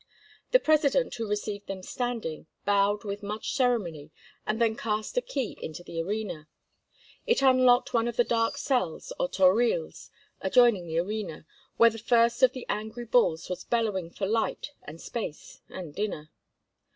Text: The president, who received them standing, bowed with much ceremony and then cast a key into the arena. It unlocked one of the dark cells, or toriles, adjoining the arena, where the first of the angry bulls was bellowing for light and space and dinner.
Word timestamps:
The 0.49 0.59
president, 0.59 1.13
who 1.13 1.27
received 1.29 1.67
them 1.67 1.83
standing, 1.83 2.47
bowed 2.65 3.03
with 3.03 3.21
much 3.21 3.53
ceremony 3.53 4.09
and 4.47 4.59
then 4.59 4.75
cast 4.75 5.15
a 5.15 5.21
key 5.21 5.55
into 5.61 5.83
the 5.83 6.01
arena. 6.01 6.47
It 7.27 7.43
unlocked 7.43 7.93
one 7.93 8.07
of 8.07 8.15
the 8.17 8.23
dark 8.23 8.57
cells, 8.57 9.13
or 9.19 9.29
toriles, 9.29 10.09
adjoining 10.41 10.87
the 10.87 10.97
arena, 10.97 11.45
where 11.77 11.91
the 11.91 11.99
first 11.99 12.41
of 12.41 12.53
the 12.53 12.65
angry 12.67 13.05
bulls 13.05 13.47
was 13.47 13.63
bellowing 13.63 14.09
for 14.09 14.25
light 14.25 14.71
and 14.81 14.99
space 14.99 15.61
and 15.69 15.93
dinner. 15.93 16.31